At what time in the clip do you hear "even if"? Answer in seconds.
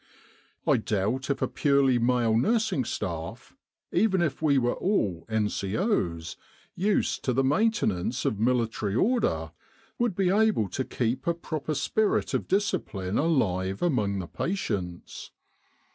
3.91-4.41